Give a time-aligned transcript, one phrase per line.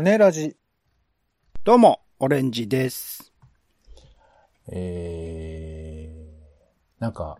[0.00, 0.56] 種ラジ。
[1.64, 3.32] どうも、オレンジです。
[4.70, 7.38] えー、なんか、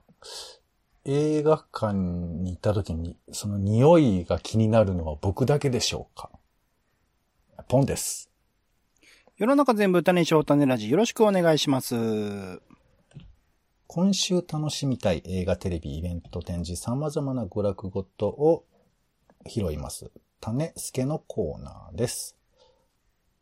[1.05, 6.33] 映画館に行った時に、その匂いが気になるのは僕だけでしょうか？
[7.69, 8.29] ポンです。
[9.37, 11.95] 世の中全部種にしよう種ラジよろしくお願いします。
[13.87, 18.65] 今週楽しみたい映画、テレビ、イベント、展示、様々な娯楽ごとを
[19.47, 20.11] 拾います。
[20.41, 22.35] 種助のコーナーです。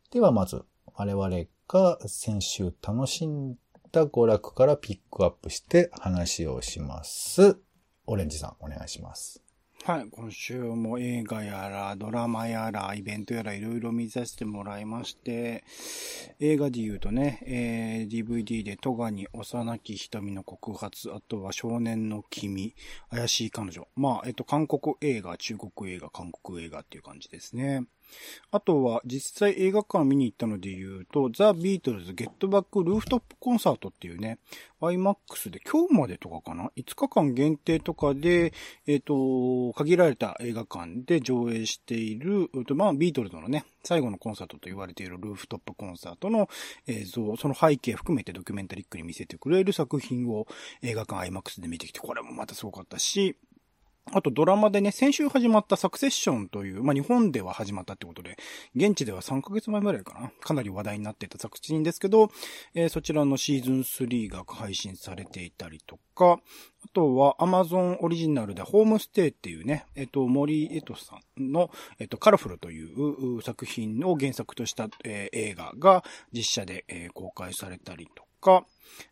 [0.09, 0.63] ではまず、
[0.95, 1.29] 我々
[1.67, 3.57] が先週楽しん
[3.91, 7.57] だ娯楽からピックアップして話をします。
[8.05, 9.43] オレンジさん、お願いします。
[9.83, 15.65] はい、今週も映画やら、ドラマやら、イベントやら、いろいろ見させてもらいまして、
[16.39, 22.75] 映画で言うとね、えー、DVD でトガに幼き瞳の告発、あとは少年の君、
[23.09, 23.89] 怪しい彼女。
[23.97, 27.83] まあ、えっと、韓国映画、中国映画、韓国映画っていう感じですね。
[28.51, 34.39] あとは、実際映画館見に行ったので言うと、ザ・ビートルズ・ゲットバック・ルーフトップ・コンサートっていうね、
[34.81, 38.53] IMAX で今日までとかかな ?5 日間限定とかで、
[38.85, 46.49] えっ、と、限られた映画館で上映している、まあ、ビートルズのね、最後のコンサートと言われているルーフトップコンサートの
[46.87, 50.47] 映像、その背景含めてドキュメンタリックに見せてくれる作品を
[50.81, 53.35] 映画館 IMAX で見てきて、これもまたすごかったし、
[54.13, 58.37] あとドラマでね、先週始まったサクセッションという、まあ、日本では始まったってことで、
[58.75, 62.31] 現地では3ヶ月前ぐらいかなかなり話題になっていた作品ですけど、
[62.73, 66.39] えーそちらのシーズン3が配信されていたりとか、
[66.83, 71.69] あとは Amazon オリジナルでホームステイっていうね、えっと、森エトさんの、
[71.99, 78.65] えっと、カラフルという作品を原作とした、え映画が実写で、え公開されたりとか、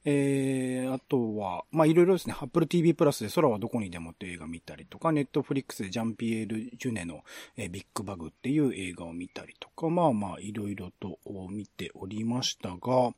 [0.03, 7.23] えー、あとは、まあ、いろいろですね、Apple TV プラスで空はどこにでもって映画見たりとか、Netflix でジャンピエール・ジュネの、
[7.57, 13.11] えビッグバグっていう映画を見たりとか、まあまあ、いろいろと見ておりましたが、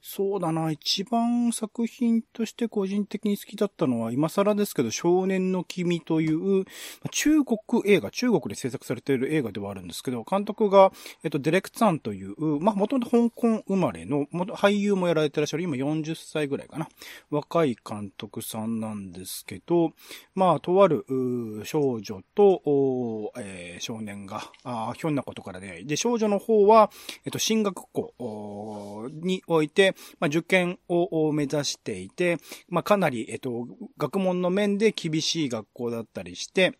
[0.00, 6.64] そうだな、一番作品として個人的に好きだったのは、今更ですけど、少年の君という、
[7.10, 16.88] 中国映画、中国で制作されている映画ではあるんですけど、監督が、えっと、デレクツァンという、まあ、もともと香港生まれの、俳優もやられてらっしゃる、今40 40歳ぐらいかな。
[17.30, 19.92] 若い監督さんなんですけど、
[20.34, 21.04] まあ、とある、
[21.64, 25.86] 少女と、えー少年が、あひょんなことから出会い。
[25.86, 26.90] で、少女の方は、
[27.24, 32.38] えっと、進学校において、まあ、受験を目指していて、
[32.68, 33.66] まあ、かなり、えっと、
[33.98, 36.74] 学問の面で厳しい学校だったりして、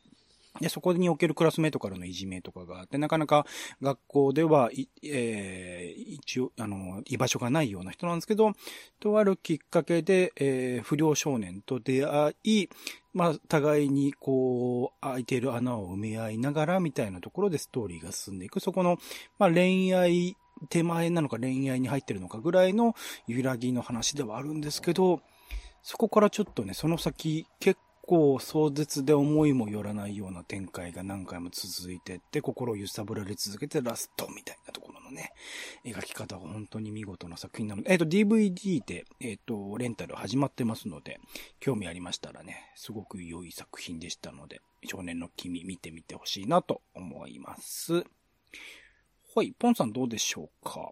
[0.61, 3.47] で、そこにおけるクラスメートからのいじめとかがあって、なかなか
[3.81, 4.71] 学校では、
[5.03, 8.53] えー一応、あの、居場所がないような人なんですけど、
[9.01, 12.69] とあるきっかけで、えー不良少年と出会い、
[13.15, 18.61] まあ、互いに、こう、空いている穴を埋め合いながら、みたいなところでストーリーが進んでいく。
[18.61, 18.99] そこの、
[19.39, 20.37] まあ、恋愛、
[20.69, 22.95] 手前なのか恋愛に入ってるのかぐらいの
[23.27, 25.21] 揺らぎの話ではあるんですけど、
[25.83, 27.81] そこからちょっとね、その先、結
[28.13, 35.33] 構壮絶で思いもよらないような展開が何回も続いてって、心を揺さぶられ続けてラストみたいなところのね、
[35.87, 41.21] 描き方が本当に見事な作品なので、えっ、と、DVD で、えっ、と、レンタル始まってますので、
[41.59, 48.05] 興味ありましたらね、すごく良い作品でしたので、少年の君見てみてほしいなと思います。
[49.35, 50.91] はい、ポンさんどうでしょうか？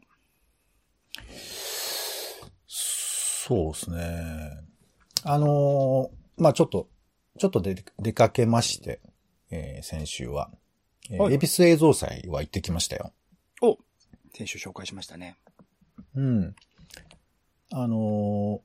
[2.79, 4.51] そうですね。
[5.25, 6.89] あのーまあ、ちょっと、
[7.41, 9.01] ちょっとで出かけまして、
[9.51, 10.51] えー先週は。
[11.11, 13.13] えーはい恵比寿映像祭は行ってきましたよ。
[13.63, 13.79] お
[14.35, 15.37] 先週紹介しましたね。
[16.15, 16.55] うん。
[17.73, 18.61] あの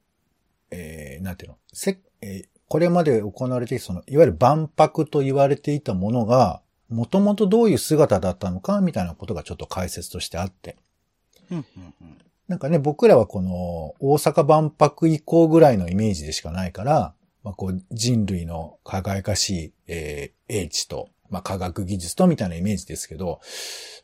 [0.72, 10.75] ーえーなんていうの、せ、えーこれまで行われてその、いわゆる万博と言われていたものが、もともとどういう姿だったのか、みたいなことがちょっと解説としてあって。
[11.52, 11.66] うん、うん、
[12.02, 12.18] うん。
[12.50, 17.14] なんかね、僕らはこの大阪万博以降ぐらいのイメージでしかないから、
[17.45, 23.40] まあ、こう人類の輝かしい、えー英知と、まあ、科学技術とみたいなイメージですけど、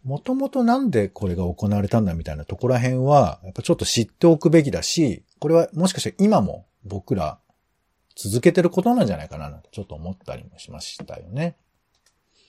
[0.04, 7.40] もともとなんでこれが行われたんだみたいなところら辺は、やっぱちょっと知っておくべきだし、これはもしかして今も僕ら
[8.16, 11.56] 続けてることなんじゃないかななんてちょっと思ったりもしましたよね。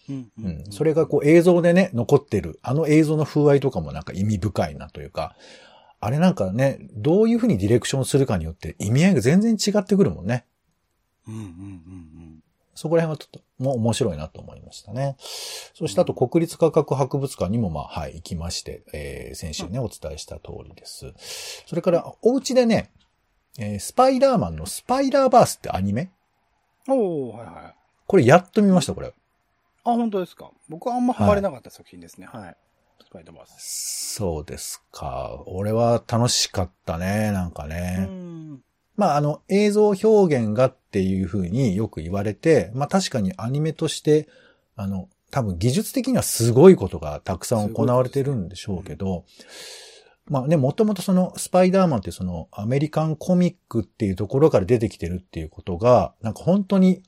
[0.09, 0.65] うん、ううん。
[0.71, 5.37] それがこう映像でね、残ってる、あの映像の風合いとかもなんか意味深いなというか、
[6.01, 10.47] あれなんかね、どういうふうにディレクションするかによって意味合いが全然違ってくるもんね。
[11.29, 12.43] うん、うん、うん、
[12.75, 15.17] そこら辺はちょっともう面白いなと思いましたね。
[15.75, 21.13] そしてあと国立科学博物館にもまあ、はい、行きまして、えー、先週ね、お伝えした通りです。
[21.67, 22.91] それから、お家でね、
[23.59, 26.11] えースパイダーマンのスパイダーバースってアニメ？
[26.89, 26.99] うん。
[26.99, 27.75] おー、はいはい。
[28.07, 29.09] これやっと見ました、これ。
[29.09, 29.13] あ、
[29.85, 30.51] 本当ですか。
[30.69, 32.27] 僕はあんまハマれなかった作品ですね。
[32.33, 32.57] はい。
[33.05, 34.15] スパイダーバース。
[34.15, 35.43] そうですか。
[35.47, 38.07] 俺は楽しかったね、なんかね。
[38.09, 38.65] うん。
[38.97, 44.29] まあ、あの、映像表現がっていう風によく言われて、まあ確かにアニメとして、
[44.77, 49.25] あの、多分技術的にはすごいことがたくさん行われてるんでしょうけど、
[50.27, 57.03] まあね、もともとそのスパイダーマンってそのアメリカンコミックっていうところから出てきてるっていうことが、なんか本当に、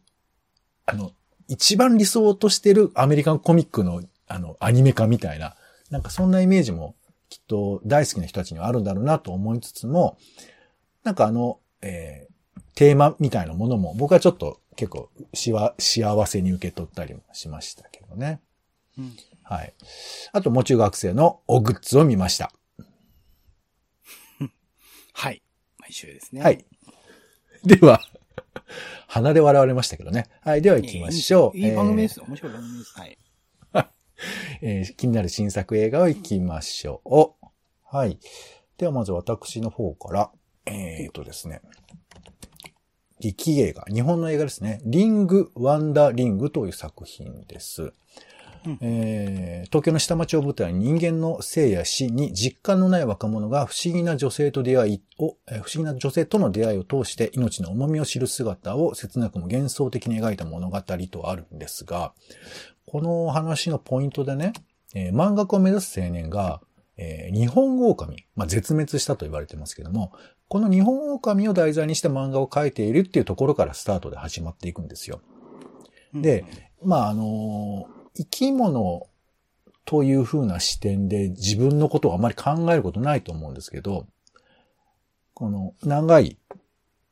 [0.87, 1.13] あの、
[1.49, 5.55] 一番理想としてるアメリカンコミックのあの、アニメ化みたいな、
[5.91, 6.97] なんかそんなイメージも
[7.29, 10.17] きっと大好きな人たちにはあるんだろうなと思いつつも、
[11.03, 18.41] なんかあの、えー、テーマみたいなものも僕はちょっと結構しわ幸せに受け取ったりもしましたけどね。
[18.99, 19.13] うん。
[19.43, 19.75] はい。
[20.33, 22.51] あと、も中学生のおグッズを見ました。
[25.13, 25.43] はい。
[25.79, 26.43] 毎週ですね。
[26.43, 26.65] はい。
[27.65, 28.01] では、
[29.07, 30.27] 鼻で笑われましたけどね。
[30.41, 30.63] はい。
[30.63, 31.59] では行きましょう。
[31.59, 32.21] いい番組でえす。
[32.23, 32.99] 面白い番組です。
[32.99, 33.19] はい。
[33.75, 33.87] ー
[34.63, 37.95] えー気になる新作映画を行きましょう。
[37.95, 38.19] はい。
[38.79, 40.31] ではまず私の方から、
[40.66, 41.61] えー、とですね。
[43.20, 44.81] 劇映画、日本の映画ですね。
[44.84, 47.93] リング・ワンダーリングという作品です。
[48.66, 62.12] うんえー東京の下町を舞台に人間の生や死に実感のない若者が不思議な女性と出会いを、えー不思議な女性との出会いを通して命の重みを知る姿を切なくも幻想的に描いた物語とあるんですが、
[62.87, 64.52] この話のポイントでね、
[64.94, 66.61] えー漫画家を目指す青年が、
[66.96, 70.12] えー日本狼、まあ、絶滅したと言われてますけども、
[70.49, 75.20] この日本狼を題材にした漫画を描いているっていうところからスタートで始まっていくんですよ。
[76.14, 76.44] で、
[76.82, 79.08] まあ、あのー生き物
[79.85, 84.06] という風な視点で自分のことをあまり考えることないと思うんですけど、
[85.35, 86.38] この長い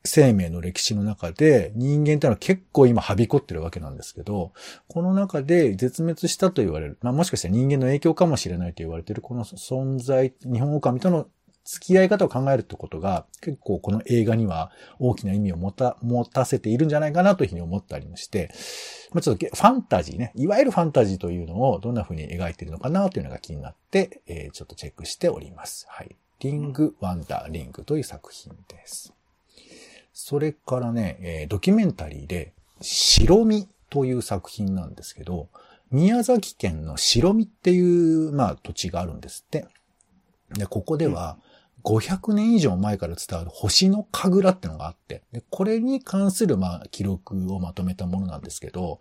[0.05, 4.53] 生命の歴史の中で人間ってのは結構今はびこってるわけなんですけど、
[4.87, 11.27] この中で絶滅したと言われる、まあもしかしたら人間の影響かもしれないと言われているこの存在、日本狼との
[11.65, 18.53] 付き合い方を考えるってことが結構この映画には大きな意味を持た、持たせているんじゃないかなというふうに思ったりもして、
[19.13, 25.87] まあちょっとファンタジーね、いわゆるファンタジーというのをどんな風に描いているのかなというのが気になって、えーちょっとチェックしております。
[25.89, 26.17] はい。
[26.41, 29.13] リング・ワンダー・リングという作品です。
[30.13, 35.49] それからね、えードキュメンタリーで、白身という作品なんですけど、
[35.91, 39.67] 宮崎県の白身っていう、まあ、土地があるんですって。
[40.55, 41.37] で、ここでは、
[41.85, 49.01] 500年以上前から伝わる星の神楽ってのがあって、で、これに関する、まあ、記録をまとめたものなんですけど、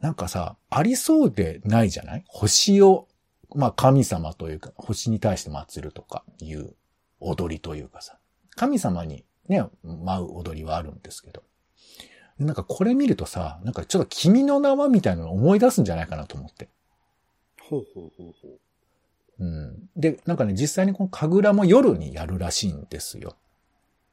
[0.00, 2.24] なんかさ、ありそうでないじゃない？
[2.26, 3.06] 星を、
[3.54, 6.74] まあ、神様というか、星に対して祀るとかいう
[7.20, 8.18] 踊りというかさ、
[8.56, 11.42] 神様にね、舞う踊りはあるんですけど、
[12.38, 16.70] なんかこれ見るとさ、なんかちょっと君の名はみたいなのを思い出すんじゃないかなと思って。
[17.60, 18.58] ほうほうほうほう。
[19.40, 19.88] うん。
[19.96, 23.36] で、なんかね、実際にこの神楽も夜にやるらしいんですよ。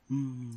[0.10, 0.56] うん。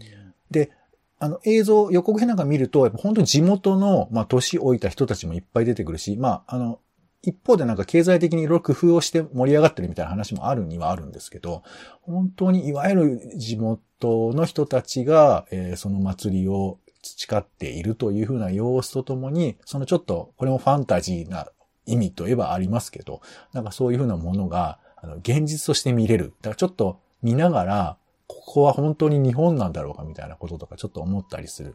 [0.50, 0.70] で、
[1.18, 6.78] あの映像、予告編なんか見ると、やっぱ本当に地元の、まあ、年老いた人たちもいっぱい出てくるし、まあ、あの、
[7.22, 11.62] 一方でなんか経済的にいろいろ工夫をして盛り上がってるみたいな話もあるにはあるんですけど、
[12.00, 21.48] 本当にいわゆる地元の人たちが、えーその祭りを培っているというふうな様子とともに、そのちょっと、これもファンタジーな
[21.86, 23.20] 意味といえばありますけど、
[23.52, 26.34] なんかそういうふうなものが、あの、現実として見れる。
[26.42, 27.96] だからちょっと見ながら、
[28.26, 31.74] ここは本当に日本なんだろうかみたいなこととかちょっと思ったりする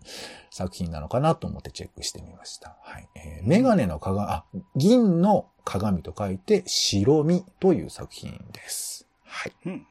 [0.51, 2.77] 作品なのかなと思ってチェックしてみました。
[2.81, 3.09] はい。
[3.15, 4.45] えーメガネの鏡、あ、
[4.75, 9.05] 銀の鏡と書いて白身という作品です。
[9.23, 9.53] はい。
[9.65, 9.87] うん。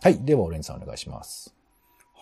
[0.00, 0.24] はい。
[0.24, 1.54] では、オレンジさんお願いします。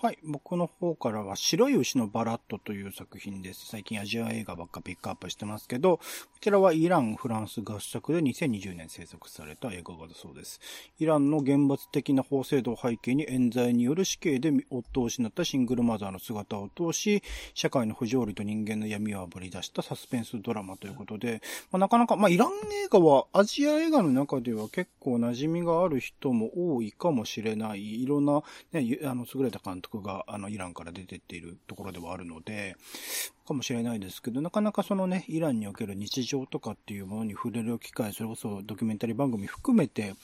[0.03, 0.19] はい。
[0.25, 3.67] 僕の方からは、白い牛のバラットという作品です。
[3.67, 6.03] 最近アジア映画ばっかピックアップしてますけど、こ
[6.41, 10.59] ちらはイラン、フランス合作で2020年制作された映画だそうです。
[10.99, 21.43] イランの厳罰的な法制度を背景に冤罪による死刑で夫を失ったシングルマザーの姿を通し、社会の不条理と人間の闇をあぶり出したサスペンスドラマということで、
[21.73, 28.03] まあ、なかなか、まあ、イラン映画はアジア映画の中では結構馴染みがある人も多いかもしれない。
[28.03, 28.43] いろんな、
[28.73, 32.77] ね、あの、優れた監督が、あの、イランから出てっているところではあるので、
[33.51, 40.15] かもしれないですけど、なかなかそのね、イランにおける日常とかっていうものに触れる機会、それこそドキュメンタリー番組含めて、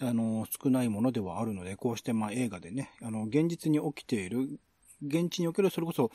[0.00, 4.58] あの、少ないものではあるので、こうしてまあ映画でね、あの、現実に起きている、
[5.02, 6.10] 現地におけるそれこそ、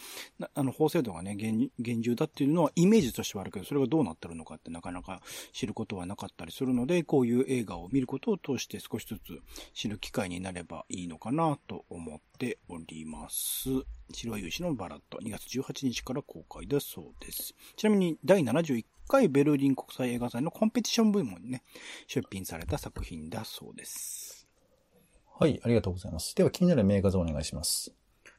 [0.53, 5.21] あの、法制度がね、厳厳重だっていうのはイメージとしてはあるけど、それがどうなってるのかってなかなか
[5.53, 9.41] 知ることはなかったりするので、こういう映画を見ることを通して少しずつ
[9.73, 13.69] 知る機会になればいいのかなと思っております。
[14.11, 17.55] 白い牛のバラット、2月18日から公開だそうです。
[17.75, 21.63] ちなみに第71回ベルリン国際映画祭のコンペティション部門にね、
[22.07, 24.47] 出品された作品だそうです。
[25.37, 26.33] はい、ありがとうございます。
[26.35, 27.93] では気になる名画像お願いします。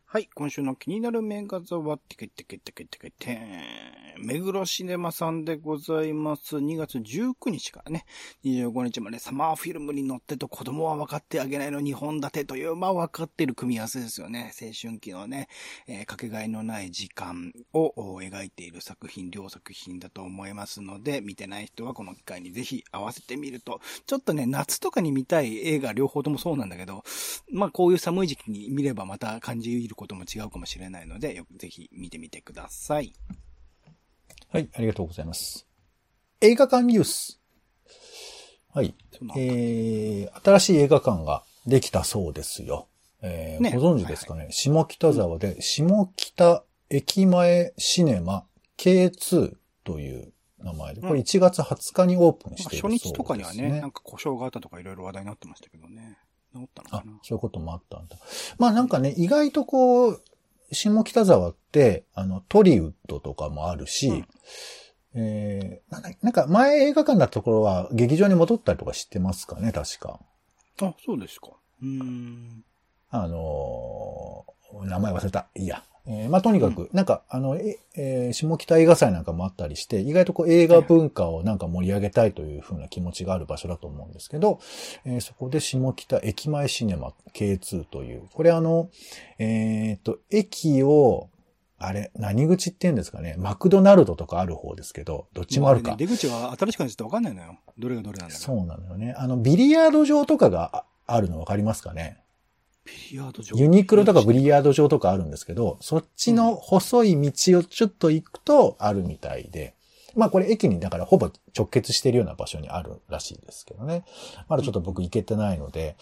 [0.09, 6.59] はい、今週の気になる名画像は、てけてけてけてけてー、目黒シネマさんでございます。
[6.59, 8.07] 2月19日からね、
[8.45, 14.53] 25日までサマーフィルムに乗ってと子供は分かってあげないの2本立てという、まあ分かっている組み合わせですよね。
[14.63, 15.49] 青春期のね、
[15.89, 27.03] えーかけがえのない時間を描いている作品、両作品だと思いますので、見てない人はこの機会にぜひ合わせてみると、ちょっとね、夏とかに見たい映画両方ともそうなんだけど、
[27.51, 33.13] まあこういう寒い時期に見ればまた感じることも違うかもしれないので、よくぜひ見てみてください。
[34.49, 35.67] はい、ありがとうございます。
[36.41, 37.41] 映画館ニュース。
[38.73, 38.95] はい。
[39.37, 42.89] えー、新しい映画館ができたそうですよ。
[43.23, 48.45] えーねご存知ですかね、下北沢で、下北駅前シネマ
[48.79, 53.11] K2 という名前で、これ1月20日にオープンしているそうです、ね。
[53.11, 56.19] 初日とかにはね、なんか故障があったとかいろいろ話題になってましたけどね。
[56.57, 58.17] 治ったのあかな、そういうこともあったんだ。
[58.59, 60.23] まあなんかね、意外とこう、
[60.73, 64.27] 下北沢って、あの、トリウッドとかもあるし、うん
[65.19, 70.21] えーなんか前映画館だったところは劇場に戻ったりとか知ってますかね、確か。
[70.83, 71.49] あ、そうですか。
[71.83, 72.65] うーん。
[73.11, 75.47] あのー名前忘れた。
[75.55, 75.83] いいや。
[76.09, 84.61] えーまあ、とにかく、なんか、あの、ええー下北映画祭なんかもあったりして、意外とこう映画文化をなんか盛り上げたいというふうな気持ちがある場所だと思うんですけど、
[85.05, 88.89] えーそこで下北駅前シネマ K2 という、これあの、
[89.39, 91.29] えっと、駅を、
[91.79, 93.35] あれ、何口って言うんですかね。
[93.39, 95.91] マクドナルドとかある方ですけど、どっちもあるか。
[95.91, 97.59] ね出口が新しくなっちゃってわかんないのよ。
[97.79, 98.41] どれがどれなんだか。
[98.41, 99.13] そうなのよね。
[99.19, 102.19] あの、ビリヤード場とかがああるの分かりますかね？
[103.55, 109.75] ユニクロとかブリヤード場とかあるんですけど、そっちの細い道をちょっと行くとあるみたいで、
[110.15, 114.05] まあこれ駅にだからほぼ直結しているような場所にあるらしいですけどね。
[114.49, 115.97] まだちょっと僕行けてないので、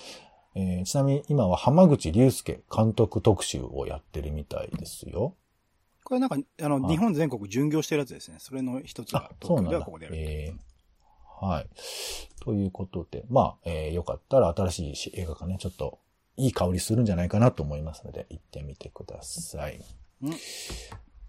[0.54, 5.34] えーちなみに今は浜口竜介監督特集をやってるみたいですよ。
[6.04, 8.36] これなんか、あの、はい日本全国巡業してるやつですね。
[8.38, 10.16] それの一つが、そうなんだ東京ではここでやる。
[10.18, 10.74] えー
[11.44, 11.66] はい。
[12.40, 15.98] ということで、まあ、えーよかったら新しい映画館ね、ちょっと
[16.36, 19.80] いい香りするんじゃないかなと思いますので、行ってみてください。
[20.22, 20.32] うん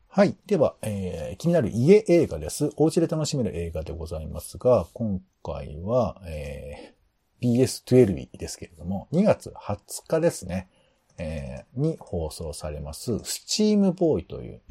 [0.08, 0.38] はい。
[0.46, 2.70] では、えー気になる家映画です。
[2.78, 6.96] お家で楽しめる映画でございますが、今回は、えー
[7.42, 10.70] BS12 ですけれども、2月20日ですね、
[11.18, 14.62] えーに放送されます、スチームボーイという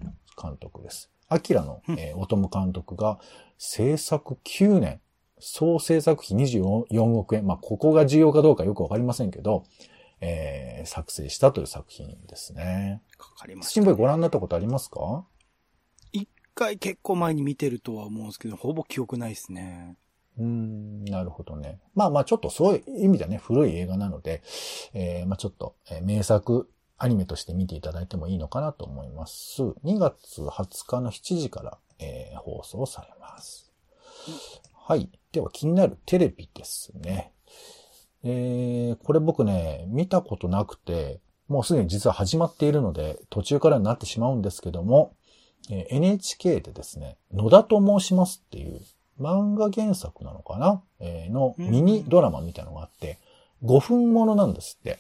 [0.41, 1.11] 監督です。
[1.29, 3.19] アキラの、えー、オトム監督が
[3.59, 5.01] 制作9年、
[5.39, 9.65] 総制作費24億円、まあ、ここが重要かどうかよくわかりませんけど、
[10.27, 13.03] えー作成したという作品ですね。
[13.17, 15.25] かかりまスした、チームボーイご覧になったことありますか？
[16.13, 19.97] 一回結構前に見てるとは思うんですけど、ほぼ記憶ないですね。
[20.39, 21.81] うーん、なるほどね。
[21.95, 24.43] まあまあちょっとそういう意味ではね、古い映画なので、
[24.93, 29.63] えーまあちょっと、えー名作アニメとして見ていただいてもいいのかなと思います。
[29.63, 33.73] 2月20日の7時から、えー放送されます。
[34.87, 35.11] はい。
[35.33, 37.33] では気になるテレビですね。
[38.25, 45.15] えーこれ僕ね、見たことなくて、もうすでに実は始まっているので、途中からになってしまうんですけども、
[45.71, 48.81] えー NHK でですね、野田と申しますっていう
[49.21, 53.19] 漫画原作なのかな、えーのミニドラマみたいなのがあって、
[53.63, 54.99] 5分ものなんですって。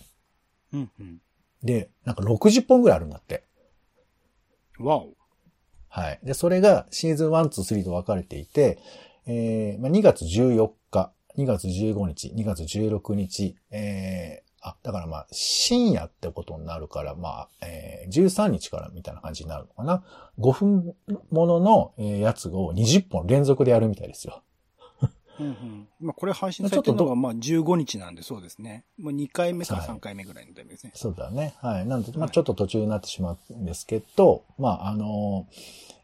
[0.72, 1.18] うんうん。
[1.62, 3.44] で、なんか60本ぐらいあるんだって。
[4.78, 5.14] わお。
[5.88, 6.20] はい。
[6.22, 8.78] で、それがシーズン1、2、3と分かれていて、
[9.26, 20.02] えーまあ、2月14日、2月15日、2月16日、えーあ、だからまあ、深夜ってことになるから、まあ、えー13日からみたいな感じになるのかな。
[20.38, 20.94] 5分
[21.30, 24.42] ものの、えーやつを20本連続でやるみたいですよ。
[25.40, 25.88] うんうん。
[26.00, 28.84] まあ、これ配信されてるのが、まあ、15日なんでそうですね。
[28.98, 30.92] もう2回目かはい3回目ぐらいのタイミングですね。
[30.94, 31.54] そうだね。
[31.60, 31.86] はい。
[31.86, 35.46] なんで、まあはいちょっと途中になってしまうんですけど、まああの、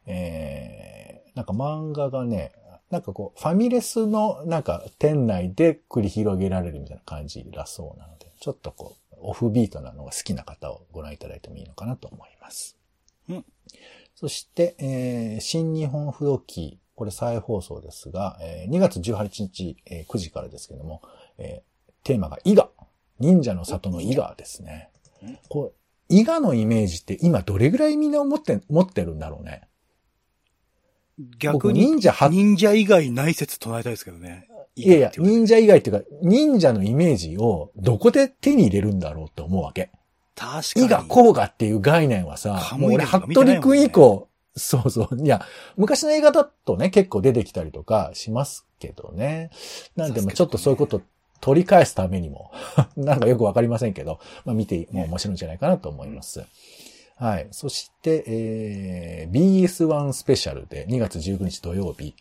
[0.07, 2.53] えー、なんか漫画がね、
[2.91, 12.77] なんかこう、ファミレスのなんか店内で繰り広げられるみたいな感じだそうなので、ちょっとこう、オフビートなのが好きな方をご覧いただいてもいいのかなと思います。
[13.29, 13.45] うん。
[14.17, 21.01] そして、えー、新日本不動記、これ再放送ですが、えー2月18日、えー9時からですけども、
[21.39, 21.71] えー
[22.03, 22.71] テーマが伊賀。
[23.19, 24.91] 忍者の里の伊賀ですね
[25.23, 25.39] うん。
[25.49, 25.75] こう、
[26.09, 29.69] 伊賀のイメージって今どれぐらいみんな持って、持ってるんだろうね。
[31.39, 34.49] 逆に、僕忍者は忍者以外ない説唱えたいですけどね。
[34.77, 39.91] いやいや、忍者以外っていうか、忍者のイメージをどこで手に入れるんだろうって思うわけ。
[40.37, 40.87] 確かに。
[40.87, 45.23] 伊賀、甲賀っていう概念はさ、もう俺、服部くん以降、そうそう。
[45.23, 45.45] いや、
[45.77, 49.51] 昔の映画だとね、結構出てきたりとかしますけどね。
[49.97, 51.03] なんで、もちょっとそういうこと
[51.41, 52.51] 取り返すためにも、
[52.97, 56.45] なんかよくわかりませんけど、まあ見ても面白いんじゃないかなと思います。
[57.21, 57.49] はい。
[57.51, 62.15] そして、えー、BS1 スペシャルで2月19日土曜日、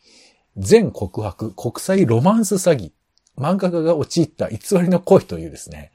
[0.57, 2.91] 全告白国際ロマンス詐欺、
[3.37, 5.93] 漫画家が陥った偽りの恋というですね、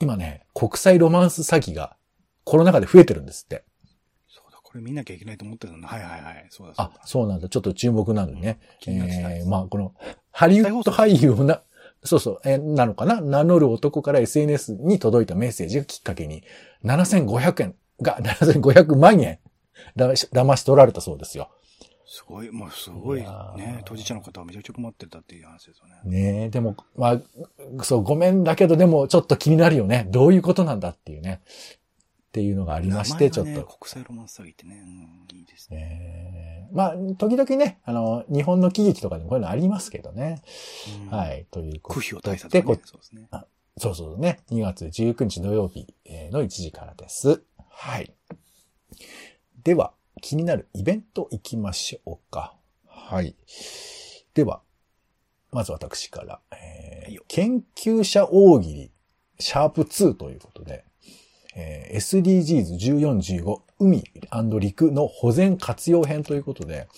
[0.00, 1.96] 今ね、国際ロマンス詐欺が
[2.44, 3.62] コロナ禍で増えてるんですって。
[4.26, 5.88] そうだ、これ見なきゃいけないと思ってたんだ。
[5.88, 6.46] はいはいはい。
[6.48, 6.92] そうだそうだ。
[6.94, 7.50] あ、そうなんだ。
[7.50, 8.58] ちょっと注目なんでね。
[8.86, 9.92] うん、えー、まあ、この、
[10.30, 11.60] ハリウッド俳優をな、
[12.04, 13.20] そうそう、えー、なのかな？
[13.20, 16.42] 名乗る男から SNS に届いたメッセージがきっかけに、
[16.84, 19.38] 7500円が、7500万円
[19.94, 21.50] だ、騙し取られたそうですよ。
[22.08, 25.94] すごい、もうすごいね、当事者の方はめちゃくちゃ困ってたっていう話ですよね。
[26.04, 30.06] ねえ、でも、まあ、そう、ごめんだけど、でもちょっと気になるよね。
[30.10, 31.40] どういうことなんだっていうね。
[31.44, 33.64] っていうのがありまして、ね、ちょっと。
[33.64, 36.68] 国際ロマンス詐欺ってね、うん、いいですね。
[36.70, 40.42] えー、まあ、時々ね、あの、日本の喜劇とかでもこういうのありますけどね。
[41.10, 42.06] うん、はい、ということで。
[42.06, 43.28] 苦対策、ね、そうですね。
[43.78, 44.40] そうそうね。
[44.50, 45.86] 2月19日土曜日
[46.30, 47.42] の1時からです。
[47.78, 48.10] はい。
[49.62, 49.92] では、
[50.22, 52.56] 気になるイベント行きましょうか。
[52.88, 53.36] はい。
[54.32, 54.62] では、
[55.52, 58.90] まず私から、えー、研究者大喜利、
[59.38, 60.84] シャープ2ということで、
[61.54, 64.04] えー、SDGs1415 海
[64.58, 66.88] 陸の保全活用編ということで、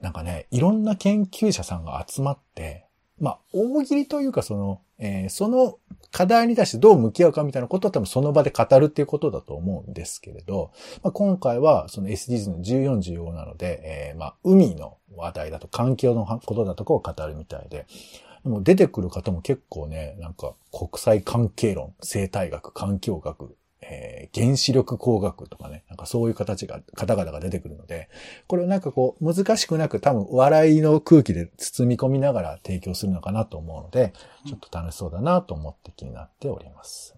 [0.00, 2.85] なんかね、いろんな研究者さんが集まって、
[3.18, 5.78] まあ、大喜利というかその、えー、その
[6.10, 10.70] 課題に対してどう向き合うかみたいなことは多分その場で語るっていうことだと思うんですけれど、
[11.02, 17.86] まあ、今回はその SDGs の14、15なので、えー、まあ、海の話題だと環境のことだとかを語るみたいで、
[18.44, 23.56] でも出てくる方も結構ね、なんか国際関係論、生態学、環境学、
[23.88, 28.08] えー、原子力工学とかね、なんかそういう形が、方々が出てくるので、
[28.46, 34.12] これなんかこう、難しくなく多分笑いの空気で包み込みながら提供するのかなと思うので、
[34.46, 37.16] ちょっと楽しそうだなと思って気になっております。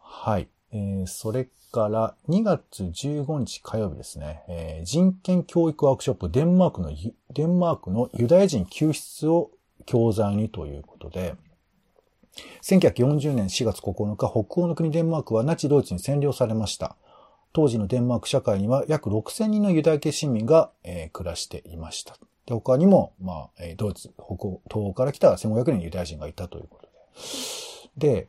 [0.00, 0.48] はい。
[0.72, 6.90] えー、それから2月15日火曜日ですね、えー、人権教育ワークショップデンマークの、
[7.32, 9.50] デンマークのユダヤ人救出を
[9.86, 11.34] 教材にということで、
[12.62, 16.96] 1940年4月9日、北欧の国デンマークはナチドイツに占領されました。
[17.52, 22.16] 当時のデンマーク社会には約6000人のユダヤ系市民が、えー、暮らしていました。
[22.46, 26.88] で他にも、まあ、ドイツ、北欧、東欧から来た1500人のユダヤ人がいたということ
[28.00, 28.16] で。
[28.16, 28.28] で、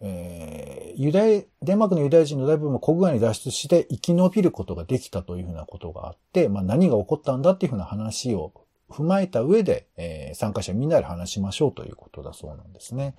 [0.00, 8.52] えー、ユダヤ、デンマークのユダヤ人の大部分は国外に脱出して生き延びることができたというふうなことがあって、まあ何が起こったんだっていうふうな話を
[8.90, 13.14] 踏まえた上で、えー、参加者みんなで話しましょうということだそうなんですね。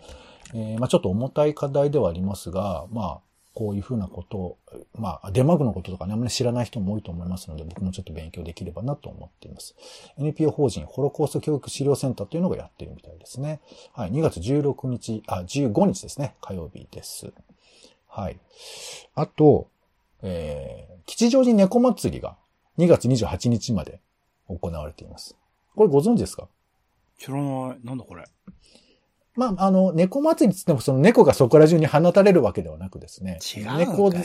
[0.54, 3.20] えー、まあ、ちょっと重たい課題ではありますが、まあ、
[3.56, 4.58] こういうふうなことを、
[4.98, 9.76] まあ、デマークのこととかね、あんまり知らない人も多いと思いますので、僕もちょっと勉強できればなと思っています。
[10.18, 13.62] NPO 法人ホロコースト教育資料センターというのがやってるみたいですね。
[13.94, 17.32] はい、2月16日、あ、15日ですね、火曜日です。
[18.10, 18.38] はい。
[19.16, 19.68] あと、
[20.22, 22.36] えー、吉祥寺猫祭りが
[22.78, 24.02] 2月28日まで
[24.50, 25.38] 行われています。
[25.76, 26.48] これご存知ですか？
[27.20, 27.80] 知らない。
[27.84, 28.26] なんだこれ？
[29.36, 33.40] まあ、あの、猫祭りって言っても、その猫がそこら中に放たれるわけではなくですね。
[33.56, 34.22] 違う猫好き。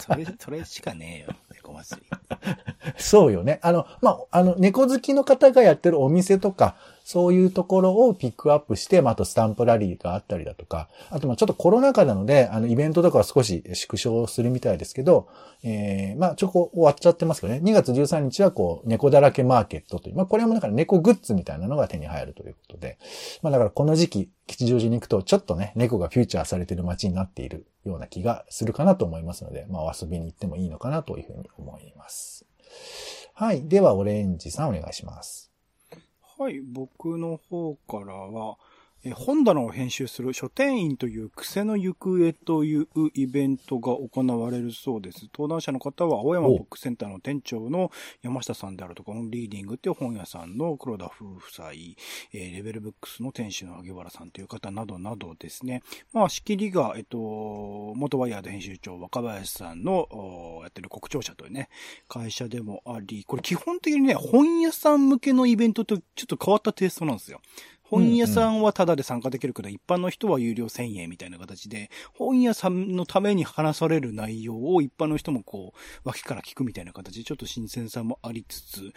[0.00, 1.36] それ、それしかねえよ。
[1.54, 2.06] 猫祭り。
[2.98, 3.60] そうよね。
[3.62, 15.28] あの、まあ、あの、猫好きの方がやってるお店とか、そういうところをピックアップして、まあ、あとスタンプラリーがあったりだとか、あとまあちょっとコロナ禍なので、あの、イベントとかは少し縮小するみたいですけど、
[15.62, 17.60] えー、まあ、ちょこ終わっちゃってますけどね。
[17.62, 22.98] 2月13日はこう、猫だらけマーケットという、まあ、これもだから猫グッズみたいなのが手に入るということで、
[23.42, 32.46] まあ、だからこの時期、吉祥寺に行くと、ちょっとね、猫がフューチャーされている街になっているような気がするかなと思いますので、まあ、遊びに行ってもいいのかなというふうに思います。
[33.34, 33.68] はい。
[33.68, 35.53] では、オレンジさんお願いします。
[36.36, 38.56] はい、僕の方からは、
[39.12, 45.28] 本棚を編集する書店員という癖の行方というイベントが行われるそうです。
[45.32, 47.90] 登壇者の方は青山ブックセンターの店長の
[48.22, 51.72] 山下さんであるとか、オンリーディングっていう本屋さんの黒田夫妻、
[52.32, 55.82] えレベルブックスの店主の萩原さんという方などなどですね。
[56.12, 61.68] まあ、仕切りが、えっと、元ワイヤード編集長若林さんのやってる国庁舎というね、
[62.08, 67.40] 会社でもあり、これ基本的にね、本屋さん向けのイベントとちょっと変わったテイストなんですよ。
[67.90, 78.92] 本屋さんはタダで参加できるけど、一般の人は有料1000円みたいな形で、本屋さんのために話される内容を一般の人もこう、脇から聞くみたいな形で、ちょっと新鮮さもありつつ、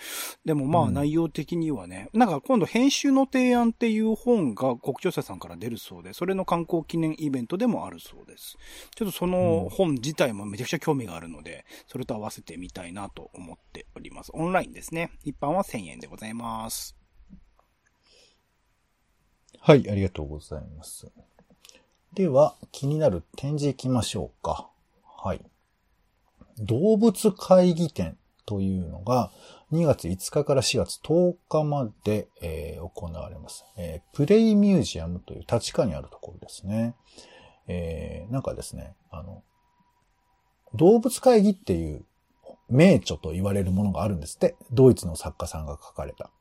[0.46, 8.58] でもまあ内容的にはね、なんか今度編集の提案っていう本が国庁舎さんから出るそうで、それの観光記念イベントでもあるそうです。
[8.96, 14.32] ちょっとその本自体もめちゃくちゃ興味があるので、それと合わせてみたいなと思っております。
[14.34, 15.12] オンラインですね。
[15.24, 16.97] 一般は1000円でございます。
[19.68, 21.12] はい、ありがとうございます。
[22.14, 24.70] では、気になる展示行きましょうか。
[25.04, 25.42] はい。
[26.58, 29.30] 動物会議展というのが、
[29.74, 36.96] 2月5日から4月10日まで、えー、行われます、えー、プレイミュージアムという立川にあるところですね。
[37.68, 39.44] えー、なんかですね、あの、
[40.76, 42.06] 動物会議っていう
[42.70, 44.56] 名著と言われるものがあるんですって。
[44.72, 46.32] ドイツの作家さんが書かれた。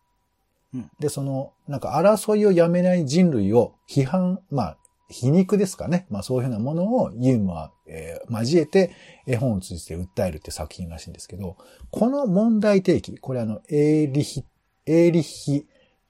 [0.98, 4.76] で、その、なんか争いをやめない人類を批判、まあ、
[5.08, 6.06] 皮肉ですかね。
[6.10, 8.90] まあそういうふうなものをユーモア、えー、交えて
[9.26, 11.56] 絵本を通じて訴えるって作品らしいんですけど、
[11.90, 14.44] この問題提起、これあの、エーリヒ、
[14.86, 15.66] エーリヒ・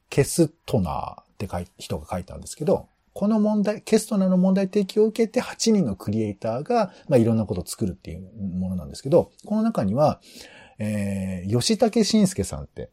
[0.09, 8.21] ケストナーって書い人が書いたんですけど、この問題、ケストナーの問題提起を受けて8人のクリエイターが、まあいろんなことを作るっていう
[8.59, 10.21] ものなんですけど、この中には、
[10.79, 12.91] えー、吉武慎介さんって、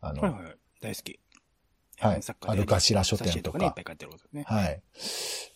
[0.00, 1.18] あの、はいはい大好き。
[1.98, 2.20] はい。
[2.46, 3.58] あるかしら書店とか。
[3.58, 4.44] ね、いっぱい書いてることね。
[4.46, 4.82] はい。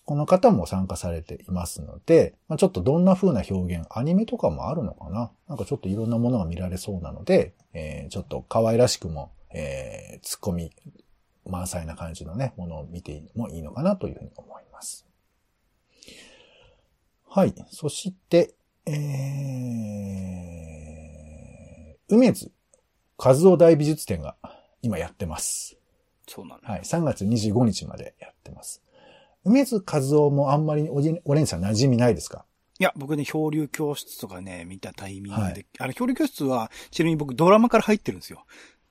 [0.04, 5.32] この方も参加されていますので、まあ、ちょっとどんな風な表現、アニメとかもあるのかな？
[5.48, 10.70] なんかちょっといろんなものが見られそうなので、えー、ちょっと可愛らしくも、えー、ツッコミ
[11.46, 15.06] 満載な感じのね、ものを見てもいいのかなというふうに思います。
[17.26, 17.54] はい。
[17.70, 18.54] そして、
[18.86, 22.52] えー、梅津
[23.16, 24.36] 和夫大美術展が
[24.84, 25.76] 今やってます。
[26.28, 26.68] そうなんだ。
[26.70, 26.80] はい。
[26.82, 28.82] 3月25日までやってます。
[29.44, 32.44] 梅津和夫もあんまりおじ、おれんさん馴染みないですか？
[32.78, 38.44] いや、僕ね、漂流教室とかね、見たタイミングで、はい、あれ、漂流教室は、ちなみに僕ドラマから入ってるんですよ。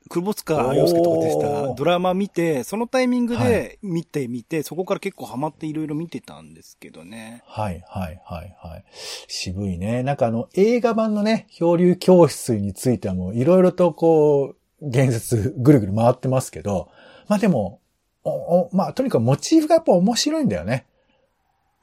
[0.10, 7.42] 久保塚洋介とかでしたドラマ見て、そのタイミングで見てみて、はい、そこから結構ハマっていろいろ見てたんですけどね。
[7.46, 8.86] はい、はい、はい、はい。
[9.28, 10.04] 渋いね。
[10.04, 16.90] なんかあの、映画版のね、漂流教室についてはもういろいろとこう、言説ぐるぐる回ってますけど、
[17.28, 17.80] まあでも、
[18.24, 20.86] おおまあとにかくモチーフがやっぱ面白いんだよね。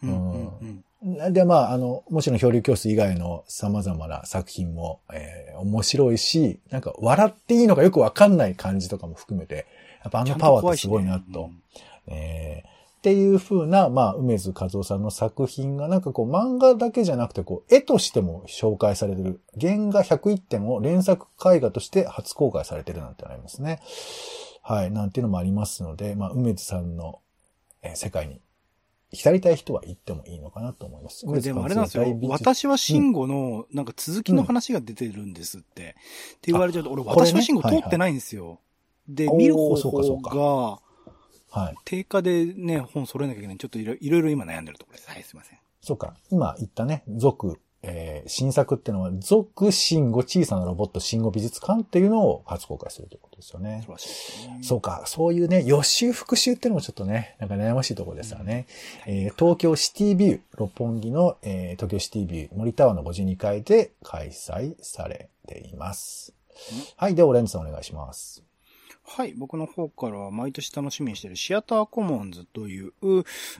[0.03, 9.67] うん、うん、で、まあ、あの、もちろん漂流教室以外の様々な作品も、えー、面白いし、なんか笑っていいのかよくわかんない感じとかも含めて、
[10.03, 11.49] やっぱあのパワーってすごいなと。
[11.49, 11.53] ね
[12.09, 19.41] うん、えーっていう風な、まあ、梅津和夫さんの作品がなんかこう漫画だけじゃなくてこう絵としても紹介されてる。
[19.59, 23.81] 原画101点を連作絵画として初公開されてるなんてありますね。
[24.61, 27.21] はい、なんていうのもありますので、まあ、梅津さんの、
[27.81, 28.43] えー、世界に
[29.13, 31.25] 浸りたい人は行ってもいいのかなと思います。
[31.25, 32.05] これでもあれなんですよ。
[32.29, 35.83] 私は慎吾の、なんか続きの話が出てるんですって。
[35.83, 38.45] うん、って言われちゃうと、俺、私は慎吾通ってないんですよ。
[38.45, 38.59] はいは
[39.09, 40.90] い、で、見る方法が、
[41.51, 41.75] はい。
[41.85, 43.57] 定価でね、本揃えなきゃいけない。
[43.59, 45.11] ちょっといろいろ今悩んでるところです。
[45.11, 45.59] はい、すいません。
[45.81, 46.15] そうか。
[46.31, 53.81] 今言ったね、続、えー、新作っていうのは、続新語小さなロボット新語美術館っていうのを初公開するということですよね。
[53.81, 54.59] 素晴らしいですね。
[54.63, 55.03] そうか。
[55.07, 58.67] そういうね、予習復習っていうのもちょっとね、なんか悩ましいところですよね。
[59.07, 66.35] うん、えー、東京シティビュー、六本木の、えー、東京シティビュー、森タワーの52階で開催されています。
[66.73, 67.15] うん、はい。
[67.15, 68.50] では、オレンジさんお願いします。
[69.13, 72.93] はい、僕の方からは毎年楽しみにしているシアターコモンズという、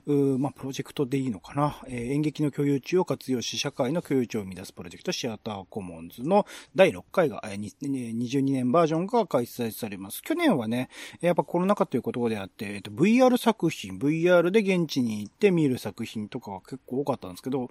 [0.07, 10.23] うまあ、プロジェクトでいいのかな、えー、演劇の共有地を活用し、社会の共有地を生み出すプロジェクト、シアターコモンズの第6回が、えー、22年バージョンが開催されます。
[10.23, 10.89] 去年はね、
[11.21, 17.71] やっぱコロナ禍ということであって、えっと、VR 作品、VR で現地に行って見る作品とかが結構多かったんですけど、今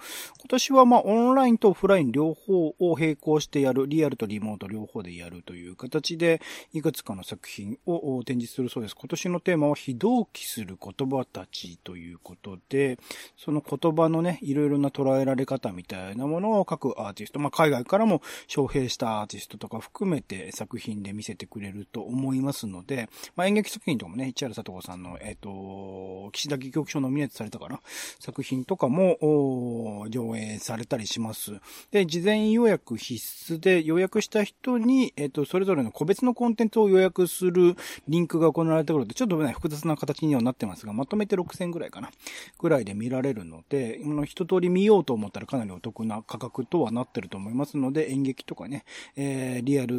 [0.50, 6.42] 年はまあ、オンラインとオフライン両方を並行してやる、リアルとリモート両方でやるという形で、
[6.74, 8.96] いくつかの作品を展示するそうです。
[8.96, 12.98] 今年のテーマは非同期する言葉たちということで、
[13.38, 27.80] その言葉のね、いろいろな捉えられ方みたいなものを各アーティスト、まあ、海外からも招聘したアーティストとか含めて作品で見せてくれると思いますので、まあ、演劇作品とかもね、市原佐藤さんの、えっ、ー、と、岸田戯曲賞ノミネートされたかな？
[28.20, 31.60] 作品とかも、上映されたりします。
[31.92, 37.76] で、事前予約必須で予約した人に、えっ、ー、と、それぞれの個別のコンテンツを予約するる
[38.08, 42.10] リンクが行われた頃ってちょっとね、複雑な形にはなってますが、まとめて6000ぐらいかな。
[42.58, 49.96] ぐらいで見られるので、一通り見ようと思ったらかなりお得な価格とはなってると思いますので、演劇とかね、えー、リアル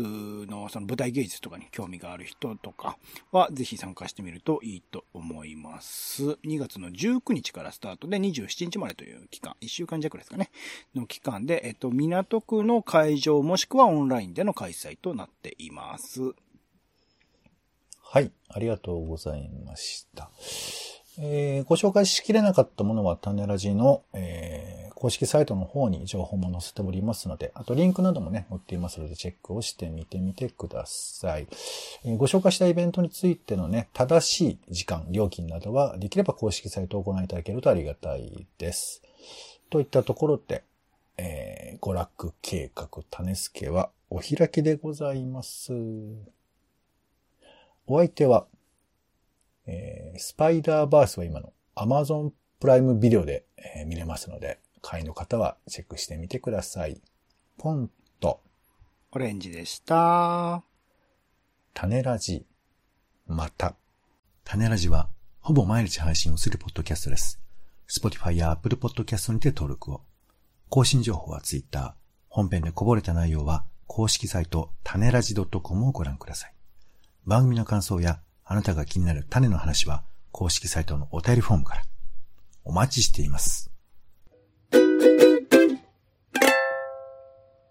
[0.46, 2.98] のその舞台芸術とかに興味がある人とか
[3.32, 6.38] は、ぜひ参加してみるといいと思います。
[6.44, 10.50] 2月の19日からスタートで27日までという期間、1週間弱ですかね、
[10.94, 16.34] の期間で、えっと、港区の会場もしくはオンラインでの開催となっています。
[18.12, 20.30] はい、ありがとうございました。
[21.20, 31.46] えー、ご紹介しきれなかったものは種ラジの、えー、公式サイトの方に情報も載せておりますので、あとリンクなどもね、載っていますのでチェックをしてみてみてください。
[32.04, 39.02] えー、ご紹介したイベントについてのね、正しい時間、料金などはできれば公式サイトをご覧いただけるとありがたいです。
[39.70, 40.64] といったところで、
[41.16, 46.39] えー、娯楽計画種助はお開きでございます。
[47.92, 48.46] お相手は、
[49.66, 57.00] えー、スパイダーバースは今の Amazon プライムビデオで、えー、見れますので、会員の方はチェックしてみてください。
[57.58, 58.40] ポンと、
[59.10, 60.62] オレンジでした。
[61.74, 62.46] 種ラジ、
[63.26, 63.74] また。
[64.44, 65.08] 種ラジは、
[65.40, 67.40] ほぼ毎日配信をするポッドキャストです。
[67.88, 70.02] Spotify や Apple Podcast にて登録を。
[70.68, 71.96] 更新情報は Twitter。
[72.28, 76.54] 本編でこぼれた内容は、公式サイト、種ラジ .com をご覧ください。
[77.26, 80.02] 番組の感想や、あなたが気になる種の話は、
[80.32, 81.82] 公式サイトのお便りフォームから。
[82.64, 83.69] お待ちしています。